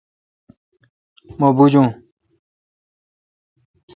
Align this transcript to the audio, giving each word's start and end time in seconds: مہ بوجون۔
مہ 1.39 1.49
بوجون۔ 1.55 1.87